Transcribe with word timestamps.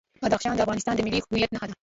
بدخشان 0.23 0.53
د 0.55 0.59
افغانستان 0.65 0.93
د 0.95 0.99
ملي 1.05 1.19
هویت 1.29 1.49
نښه 1.53 1.67
ده. 1.69 1.73